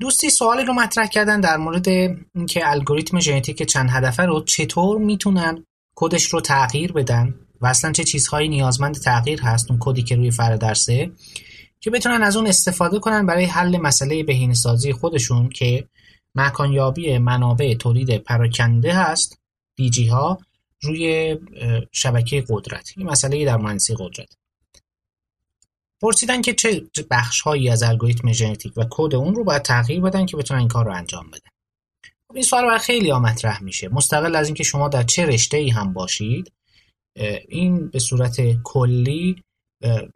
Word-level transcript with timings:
دوستی 0.00 0.30
سوالی 0.30 0.64
رو 0.64 0.74
مطرح 0.74 1.06
کردن 1.06 1.40
در 1.40 1.56
مورد 1.56 1.88
اینکه 2.34 2.70
الگوریتم 2.70 3.20
ژنتیک 3.20 3.62
چند 3.62 3.90
هدفه 3.90 4.22
رو 4.22 4.44
چطور 4.44 4.98
می‌تونن 4.98 5.64
کدش 5.94 6.24
رو 6.24 6.40
تغییر 6.40 6.92
بدن 6.92 7.34
و 7.60 7.66
اصلا 7.66 7.92
چه 7.92 8.04
چیزهایی 8.04 8.48
نیازمند 8.48 8.94
تغییر 8.94 9.40
هست 9.40 9.70
اون 9.70 9.78
کدی 9.82 10.02
که 10.02 10.16
روی 10.16 10.30
فرادرسه 10.30 11.10
که 11.80 11.90
بتونن 11.90 12.22
از 12.22 12.36
اون 12.36 12.46
استفاده 12.46 12.98
کنن 12.98 13.26
برای 13.26 13.44
حل 13.44 13.76
مسئله 13.76 14.22
بهینه‌سازی 14.22 14.92
خودشون 14.92 15.48
که 15.48 15.88
مکانیابی 16.34 17.18
منابع 17.18 17.74
تولید 17.74 18.16
پراکنده 18.16 18.92
هست 18.92 19.38
دیجی 19.76 20.06
ها 20.06 20.38
روی 20.82 21.36
شبکه 21.92 22.44
قدرت. 22.48 22.92
این 22.96 23.06
مسئله 23.06 23.44
در 23.44 23.56
مهندسی 23.56 23.94
قدرت. 23.98 24.36
پرسیدن 26.02 26.42
که 26.42 26.54
چه 26.54 26.82
بخش 27.10 27.40
هایی 27.40 27.68
از 27.70 27.82
الگوریتم 27.82 28.32
ژنتیک 28.32 28.72
و 28.76 28.84
کد 28.90 29.14
اون 29.14 29.34
رو 29.34 29.44
باید 29.44 29.62
تغییر 29.62 30.00
بدن 30.00 30.26
که 30.26 30.36
بتونن 30.36 30.60
این 30.60 30.68
کار 30.68 30.84
رو 30.84 30.94
انجام 30.94 31.26
بدن. 31.30 31.50
خب 32.28 32.34
این 32.34 32.44
سوال 32.44 32.64
برای 32.64 32.78
خیلی 32.78 33.12
مطرح 33.12 33.62
میشه. 33.62 33.88
مستقل 33.88 34.36
از 34.36 34.46
اینکه 34.46 34.64
شما 34.64 34.88
در 34.88 35.02
چه 35.02 35.26
رشته 35.26 35.56
ای 35.56 35.70
هم 35.70 35.92
باشید 35.92 36.52
این 37.48 37.88
به 37.88 37.98
صورت 37.98 38.36
کلی 38.62 39.42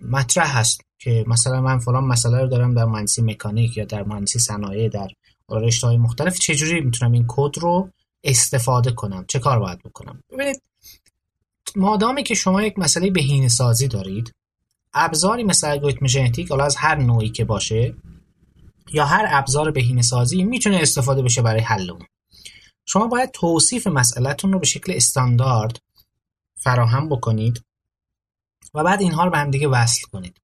مطرح 0.01 0.59
هست 0.59 0.81
که 0.99 1.25
مثلا 1.27 1.61
من 1.61 1.79
فلان 1.79 2.05
مسئله 2.05 2.41
رو 2.41 2.49
دارم 2.49 2.75
در 2.75 2.85
مهندسی 2.85 3.23
مکانیک 3.23 3.77
یا 3.77 3.85
در 3.85 4.03
مهندسی 4.03 4.39
صنایع 4.39 4.89
در 4.89 5.09
رشته 5.51 5.87
های 5.87 5.97
مختلف 5.97 6.39
چجوری 6.39 6.81
می‌تونم 6.81 7.13
این 7.13 7.25
کد 7.29 7.59
رو 7.59 7.91
استفاده 8.25 8.93
کنم؟ 8.93 9.25
چه 9.29 9.39
کار 9.39 9.59
باید 9.59 9.83
بکنم؟ 9.83 10.23
ببینید 10.33 10.63
مادامی 11.77 12.23
که 12.23 12.35
شما 12.35 12.63
یک 12.63 12.79
مسئله 12.79 13.11
بهینه 13.11 13.49
سازی 13.49 13.89
دارید 13.89 14.33
ابزاری 14.97 15.45
مثل 15.45 15.71
الگوریتم 15.71 16.07
ژنتیک 16.07 16.51
حالا 16.51 16.65
از 16.65 16.77
هر 16.77 16.95
نوعی 16.95 17.29
که 17.29 17.45
باشه 17.45 17.95
یا 18.93 19.05
هر 19.05 19.27
ابزار 19.29 19.71
بهینه 19.71 20.03
سازی 20.03 20.45
می‌تونه 20.45 20.77
استفاده 20.77 21.23
بشه 21.23 21.43
برای 21.43 21.61
حل 21.61 21.91
اون. 21.91 22.07
شما 22.85 23.07
باید 23.07 23.31
توصیف 23.31 23.87
مسئلهتون 23.87 24.53
رو 24.53 24.59
به 24.59 24.67
شکل 24.67 24.93
استاندارد 24.93 25.81
فراهم 26.55 27.09
بکنید 27.09 27.65
و 28.75 28.85
بعد 28.85 29.01
اینها 29.01 29.25
رو 29.25 29.31
به 29.31 29.39
هم 29.39 29.51
دیگه 29.51 29.69
وصل 29.69 30.07
کنید. 30.13 30.41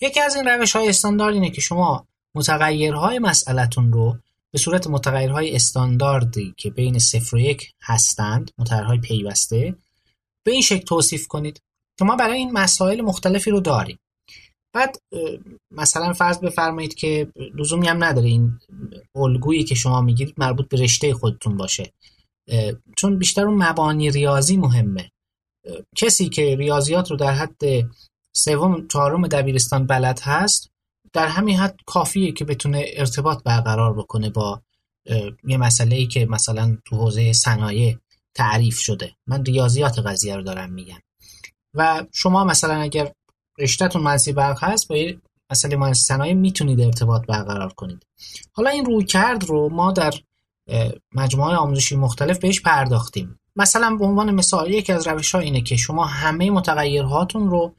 یکی 0.00 0.20
از 0.20 0.36
این 0.36 0.48
روش 0.48 0.76
های 0.76 0.88
استاندارد 0.88 1.34
اینه 1.34 1.50
که 1.50 1.60
شما 1.60 2.06
متغیرهای 2.34 3.18
مسئلهتون 3.18 3.92
رو 3.92 4.18
به 4.50 4.58
صورت 4.58 4.86
متغیرهای 4.86 5.56
استانداردی 5.56 6.54
که 6.56 6.70
بین 6.70 6.98
صفر 6.98 7.36
و 7.36 7.38
یک 7.38 7.72
هستند 7.82 8.50
متغیرهای 8.58 8.98
پیوسته 8.98 9.74
به 10.42 10.52
این 10.52 10.62
شکل 10.62 10.84
توصیف 10.84 11.26
کنید. 11.26 11.60
که 11.98 12.04
ما 12.04 12.16
برای 12.16 12.38
این 12.38 12.52
مسائل 12.52 13.00
مختلفی 13.00 13.50
رو 13.50 13.60
داریم 13.60 13.98
بعد 14.72 14.96
مثلا 15.70 16.12
فرض 16.12 16.38
بفرمایید 16.38 16.94
که 16.94 17.32
لزومی 17.54 17.88
هم 17.88 18.04
نداره 18.04 18.26
این 18.26 18.58
الگویی 19.14 19.64
که 19.64 19.74
شما 19.74 20.00
می‌گیرید 20.00 20.34
مربوط 20.38 20.68
به 20.68 20.76
رشته 20.76 21.14
خودتون 21.14 21.56
باشه. 21.56 21.92
چون 22.96 23.18
بیشتر 23.18 23.46
اون 23.46 23.62
مبانی 23.62 24.10
ریاضی 24.10 24.56
مهمه. 24.56 25.10
کسی 25.96 26.28
که 26.28 26.56
ریاضیات 26.56 27.10
رو 27.10 27.16
در 27.16 27.32
حد 27.32 27.60
سوم 28.36 28.88
چهارم 28.88 29.26
دبیرستان 29.26 29.86
بلد 29.86 30.20
هست 30.22 30.70
در 31.12 31.26
همین 31.26 31.56
حد 31.56 31.76
کافیه 31.86 32.32
که 32.32 32.44
بتونه 32.44 32.84
ارتباط 32.88 33.42
برقرار 33.42 33.94
بکنه 33.94 34.30
با 34.30 34.62
یه 35.44 35.56
مسئله 35.56 35.96
ای 35.96 36.06
که 36.06 36.26
مثلا 36.26 36.78
تو 36.84 36.96
حوزه 36.96 37.32
صنایع 37.32 37.96
تعریف 38.34 38.78
شده. 38.78 39.14
من 39.26 39.44
ریاضیات 39.44 39.98
قضیه 39.98 40.36
رو 40.36 40.42
دارم 40.42 40.72
میگم. 40.72 40.98
و 41.74 42.04
شما 42.12 42.44
مثلا 42.44 42.74
اگر 42.74 43.12
رشتهتون 43.58 44.02
مهندسی 44.02 44.32
برق 44.32 44.64
هست 44.64 44.88
با 44.88 44.96
یه 44.96 45.20
مسئله 45.50 45.76
مهندسی 45.76 46.04
صنایع 46.04 46.34
می‌تونید 46.34 46.80
ارتباط 46.80 47.26
برقرار 47.26 47.72
کنید. 47.72 48.06
حالا 48.52 48.70
این 48.70 48.84
روی 48.84 49.04
کرد 49.04 49.44
رو 49.44 49.68
ما 49.68 49.92
در 49.92 50.14
مجموعه 51.14 51.56
آموزشی 51.56 51.96
مختلف 51.96 52.38
بهش 52.38 52.60
پرداختیم. 52.60 53.38
مثلا 53.56 53.96
به 53.96 54.04
عنوان 54.04 54.30
مثال 54.30 54.70
یکی 54.70 54.92
از 54.92 55.06
روش 55.06 55.34
ها 55.34 55.40
اینه 55.40 55.60
که 55.60 55.76
شما 55.76 56.04
همه 56.04 56.50
متغیرهاتون 56.50 57.50
رو 57.50 57.74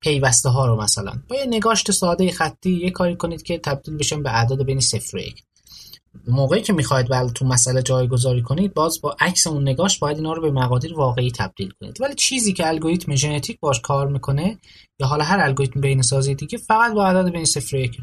پیوسته 0.00 0.48
ها 0.48 0.66
رو 0.66 0.82
مثلا 0.82 1.12
با 1.28 1.36
یه 1.36 1.46
نگاشت 1.46 1.90
ساده 1.90 2.32
خطی 2.32 2.70
یه 2.70 2.90
کاری 2.90 3.16
کنید 3.16 3.42
که 3.42 3.58
تبدیل 3.58 3.96
بشن 3.96 4.22
به 4.22 4.30
اعداد 4.30 4.62
بین 4.62 4.80
صفر 4.80 5.16
و 5.16 5.20
یک. 5.20 5.42
موقعی 6.26 6.62
که 6.62 6.72
می‌خواید 6.72 7.08
بله 7.08 7.30
تو 7.30 7.44
مسئله 7.44 7.82
جایگذاری 7.82 8.42
کنید 8.42 8.74
باز 8.74 9.00
با 9.00 9.16
عکس 9.20 9.46
اون 9.46 9.68
نگاش 9.68 9.98
باید 9.98 10.16
اینا 10.16 10.32
رو 10.32 10.42
به 10.42 10.50
مقادیر 10.50 10.94
واقعی 10.94 11.30
تبدیل 11.30 11.72
کنید. 11.80 12.00
ولی 12.00 12.14
چیزی 12.14 12.52
که 12.52 12.68
الگوریتم 12.68 13.14
ژنتیک 13.14 13.60
باش 13.60 13.80
کار 13.80 14.08
می‌کنه 14.08 14.58
یا 15.00 15.06
حالا 15.06 15.24
هر 15.24 15.40
الگوریتم 15.40 15.80
بین 15.80 16.02
سازی 16.02 16.34
دیگه 16.34 16.58
فقط 16.58 16.92
با 16.92 17.06
اعداد 17.06 17.32
بین 17.32 17.44
صفر 17.44 17.76
و 17.76 17.78
یک. 17.78 17.98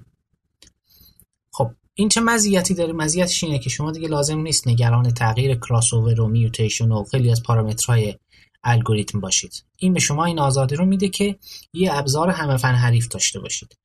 خب 1.54 1.72
این 1.94 2.10
چه 2.10 2.22
مزیتی 2.22 2.74
داره؟ 2.74 2.94
مزیتش 2.94 3.44
اینه 3.44 3.60
که 3.60 3.70
شما 3.70 3.92
دیگه 3.92 4.08
لازم 4.08 4.40
نیست 4.40 4.68
نگران 4.68 5.14
تغییر 5.14 5.56
کراس 5.56 5.94
و 5.94 6.28
میوتیشن 6.28 6.92
و 6.92 7.04
خیلی 7.04 7.32
از 7.32 7.44
پارامترهای 7.44 8.16
الگوریتم 8.64 9.20
باشید. 9.20 9.64
این 9.78 9.94
به 9.94 10.00
شما 10.00 10.26
این 10.26 10.40
آزادی 10.40 10.76
رو 10.76 10.86
میده 10.86 11.10
که 11.10 11.36
یه 11.74 11.98
ابزار 11.98 12.30
همه 12.30 12.58
فن 12.58 12.76
حریف 12.76 13.08
داشته 13.08 13.40
باشید. 13.40 13.78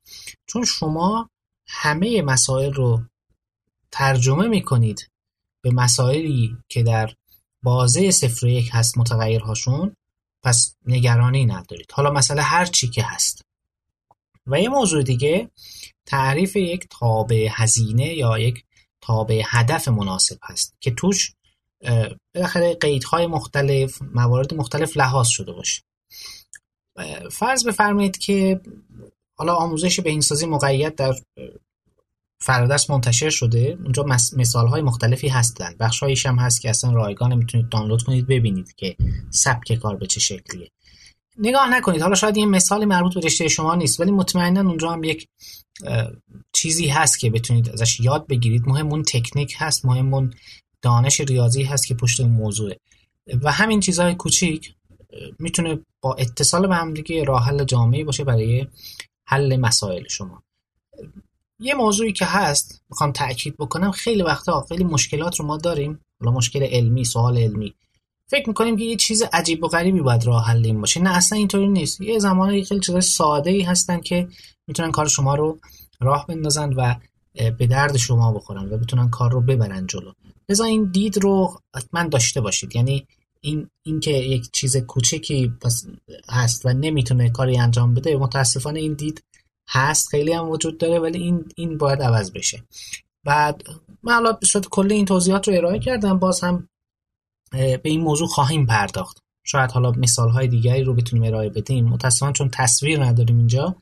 چون 0.47 0.65
شما 0.65 1.31
همه 1.67 2.23
مسائل 2.23 2.73
رو 2.73 3.03
ترجمه 3.93 4.49
می‌کنید 4.49 5.09
به 5.63 5.71
مسائلی 5.71 6.57
که 6.69 6.83
در 6.83 7.15
بازه 7.63 8.11
صفر 8.11 8.47
یک 8.47 8.71
هست 8.73 8.99
متغیرهاشون 8.99 9.97
پس 10.43 10.75
نگرانی 10.87 11.47
ندارید. 11.47 11.93
حالا 11.93 12.11
مسئله 12.11 12.43
هر 12.43 12.67
چی 12.67 12.89
که 12.89 13.03
هست. 13.03 13.43
و 14.47 14.61
یه 14.61 14.69
موضوع 14.69 15.03
دیگه 15.03 15.51
تعریف 16.07 16.57
یک 16.57 16.87
تابع 16.91 17.49
هزینه 17.51 18.15
یا 18.15 18.39
یک 18.39 18.65
تابع 19.01 19.43
هدف 19.47 19.89
مناسب 19.89 20.39
هست 20.43 20.75
که 20.81 20.91
توش 20.91 21.35
بالاخره 22.35 22.75
قیدهای 22.75 23.27
مختلف 23.27 24.03
موارد 24.03 24.55
مختلف 24.55 24.97
لحاظ 24.97 25.29
شده 25.29 25.53
باشه. 25.53 25.83
فرض 27.33 27.67
بفرمایید 27.67 28.19
که 28.19 28.61
حالا 29.39 29.55
آموزش 29.55 30.01
به 30.01 30.11
این 30.11 30.21
سازی 30.21 30.47
مقید 30.47 30.95
در 30.95 31.15
فرادرس 32.43 32.91
منتشر 32.91 33.31
شده. 33.31 33.79
اونجا 33.83 34.03
مثال 34.37 34.69
های 34.69 34.83
مختلفی 34.83 35.29
هستن. 35.29 35.75
بخش 35.81 36.27
هم 36.27 36.39
هست 36.39 36.61
که 36.61 36.71
اصلا 36.71 36.93
رایگان 36.93 37.35
می‌تونید 37.35 37.69
دانلود 37.69 38.03
کنید 38.03 38.27
ببینید 38.27 38.75
که 38.77 38.97
سبک 39.31 39.75
کار 39.75 39.97
به 39.97 40.07
چه 40.07 40.21
شکلیه. 40.21 40.71
نگاه 41.39 41.71
نکنید. 41.77 42.03
حالا 42.03 42.15
شاید 42.15 42.37
این 42.37 42.49
مثال 42.49 42.85
مربوط 42.85 43.15
به 43.15 43.21
رشته 43.21 43.49
شما 43.49 43.75
نیست 43.75 44.01
ولی 44.01 44.11
مطمئنا 44.11 44.61
اونجا 44.61 44.93
هم 44.93 45.05
یک 45.05 45.29
چیزی 46.53 46.89
هست 46.89 47.19
که 47.19 47.31
بتونید 47.31 47.69
ازش 47.69 48.01
یاد 48.01 48.27
بگیرید. 48.27 48.63
مهم 48.67 48.87
اون 48.87 49.03
تکنیک 49.03 49.55
هست 49.59 49.85
مهم 49.85 50.15
اون 50.15 50.35
دانش 50.83 51.21
ریاضی 51.21 51.63
هست 51.63 51.87
که 51.87 51.95
پشت 51.95 52.21
اون 52.21 52.31
موضوعه. 52.31 52.77
و 53.43 53.53
همین 53.53 53.81
چیزهای 53.81 54.15
کوچیک 54.15 54.75
می‌تونه 55.39 55.79
با 56.01 56.15
اتصال 56.15 56.67
به 56.67 56.75
هم 56.75 56.95
دیگه 56.95 57.25
راه 57.25 57.45
حل 57.45 57.65
جامعی 57.65 58.05
باشه 58.05 58.25
برای 58.25 58.67
حل 59.27 59.57
مسائل 59.57 60.09
شما. 60.09 60.43
یه 61.61 61.75
موضوعی 61.75 62.13
که 62.13 62.25
هست 62.25 62.83
می‌خوام 62.91 63.13
تاکید 63.13 63.57
بکنم 63.57 63.91
خیلی 63.91 64.23
وقتا 64.23 64.67
خیلی 64.69 64.85
مشکلات 64.85 65.41
رو 65.41 65.47
ما 65.47 65.57
داریم. 65.57 66.01
حالا 66.21 66.33
مشکل 66.33 66.63
علمی 66.63 67.05
سوال 67.05 67.39
علمی. 67.39 67.75
فکر 68.27 68.49
می‌کنیم 68.49 68.77
که 68.77 68.85
یه 68.85 68.97
چیز 68.97 69.23
عجیب 69.33 69.65
و 69.65 69.69
غریبی 69.69 70.01
باید 70.01 70.27
راه 70.27 70.47
حل 70.47 70.67
این 70.67 70.81
باشه. 70.81 71.01
نه 71.01 71.17
اصلا 71.17 71.39
اینطوری 71.39 71.69
نیست. 71.69 72.01
یه 72.01 72.19
زمانی 72.19 72.65
خیلی 72.65 72.81
چیزای 72.81 73.01
ساده 73.01 73.51
ای 73.51 73.63
هستن 73.63 74.01
که 74.01 74.29
می‌تونن 74.67 74.91
کار 74.91 75.09
شما 75.09 75.35
رو 75.35 75.59
راه 76.01 76.27
بندازن 76.27 76.73
و 76.73 76.95
به 77.59 77.67
درد 77.67 77.97
شما 77.97 78.33
بخورن 78.33 78.73
و 78.73 78.79
بتونن 78.79 79.11
کار 79.11 79.33
رو 79.33 79.41
ببرن 79.41 79.87
جلو. 79.87 80.13
لذا 80.49 80.65
این 80.65 80.91
دید 80.91 81.19
رو 81.19 81.59
حتما 81.77 82.09
داشته 82.09 82.41
باشید. 82.41 82.77
یعنی 82.77 83.07
این 83.41 83.71
اینکه 83.83 84.11
یک 84.11 84.51
چیز 84.53 84.77
کوچکی 84.77 85.53
هست 86.29 86.67
و 86.67 86.73
نمی‌تونه 86.73 87.31
کاری 87.31 87.59
انجام 87.59 87.95
بده 87.95 88.17
متاسفانه 88.17 88.81
این 88.81 88.95
دید 88.95 89.25
هست 89.71 90.09
خیلی 90.09 90.33
هم 90.33 90.49
وجود 90.49 90.79
داره 90.79 90.99
ولی 90.99 91.19
این 91.19 91.45
این 91.57 91.79
باید 91.79 92.03
عوض 92.03 92.33
بشه. 92.33 92.65
بعد 93.25 93.63
من 94.03 94.13
حالا 94.13 94.33
به 94.33 94.47
صورت 94.47 94.69
کلی 94.69 94.95
این 94.95 95.05
توضیحات 95.05 95.49
رو 95.49 95.55
ارائه 95.55 95.79
کردم 95.79 96.19
باز 96.19 96.41
هم 96.41 96.69
به 97.53 97.81
این 97.85 98.01
موضوع 98.01 98.29
خواهیم 98.29 98.67
پرداخت. 98.67 99.19
شاید 99.45 99.71
حالا 99.71 99.91
مثال 99.91 100.31
های 100.31 100.49
دیگری 100.49 100.83
رو 100.83 100.95
بتونیم 100.95 101.25
ارائه 101.25 101.49
بدیم. 101.49 101.89
متاسفانه 101.89 102.33
چون 102.33 102.51
تصویر 102.53 103.05
نداریم 103.05 103.37
اینجا 103.37 103.77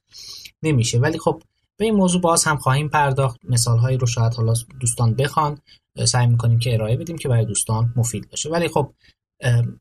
نمیشه. 0.63 0.99
ولی 0.99 1.19
خب 1.19 1.43
به 1.77 1.85
این 1.85 1.95
موضوع 1.95 2.21
باز 2.21 2.45
هم 2.45 2.57
خواهیم 2.57 2.89
پرداخت. 2.89 3.41
مثال 3.45 3.79
هایی 3.79 3.97
رو 3.97 4.07
شاید 4.07 4.35
حالا 4.35 4.53
دوستان 4.81 5.15
بخوان. 5.15 5.59
سعی 6.05 6.27
می‌کنیم 6.27 6.59
که 6.59 6.75
ارائه 6.75 6.97
بدیم 6.97 7.19
که 7.19 7.29
برای 7.29 7.45
دوستان 7.45 7.93
مفید 7.97 8.31
باشه. 8.31 8.51
ولی 8.51 8.69
خب 8.69 8.93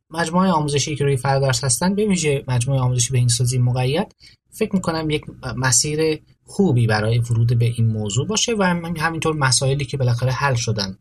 مجموعه 0.09 0.49
آموزشی 0.49 0.95
که 0.95 1.03
روی 1.03 1.17
فردرس 1.17 1.63
هستن 1.63 1.95
به 1.95 2.05
ویژه 2.05 2.43
مجموعه 2.47 2.79
آموزشی 2.79 3.11
به 3.11 3.17
این 3.17 3.27
سازی 3.27 3.57
مقید 3.57 4.15
فکر 4.51 4.75
می‌کنم 4.75 5.09
یک 5.09 5.23
مسیر 5.55 6.21
خوبی 6.45 6.87
برای 6.87 7.19
ورود 7.19 7.59
به 7.59 7.65
این 7.65 7.87
موضوع 7.87 8.27
باشه 8.27 8.53
و 8.53 8.63
همینطور 8.97 9.35
مسائلی 9.35 9.85
که 9.85 9.97
بالاخره 9.97 10.31
حل 10.31 10.55
شدن 10.55 10.97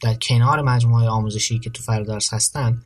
در 0.00 0.14
کنار 0.14 0.62
مجموعه 0.62 1.08
آموزشی 1.08 1.58
که 1.58 1.70
تو 1.70 1.82
فردرس 1.82 2.34
هستن 2.34 2.82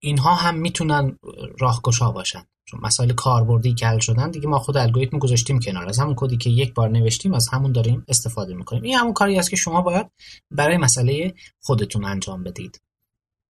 اینها 0.00 0.34
هم 0.34 0.54
می‌تونن 0.54 1.18
راهگشا 1.60 2.10
باشن. 2.10 2.42
چون 2.64 2.80
مسائل 2.82 3.12
کاربردی 3.12 3.74
که 3.74 3.86
حل 3.86 3.98
شدن 3.98 4.30
دیگه 4.30 4.48
ما 4.48 4.58
خود 4.58 4.76
الگوریتم 4.76 5.18
گذاشتیم 5.18 5.60
کنار. 5.60 5.88
از 5.88 5.98
همون 5.98 6.14
کدی 6.16 6.36
که 6.36 6.50
یک 6.50 6.74
بار 6.74 6.88
نوشتیم 6.88 7.34
از 7.34 7.48
همون 7.52 7.72
داریم 7.72 8.04
استفاده 8.08 8.54
می‌کنیم. 8.54 8.82
این 8.82 8.94
همون 8.94 9.12
کاری 9.12 9.38
است 9.38 9.50
که 9.50 9.56
شما 9.56 9.82
باید 9.82 10.06
برای 10.50 10.76
مسئله 10.76 11.34
خودتون 11.62 12.04
انجام 12.04 12.42
بدید. 12.42 12.80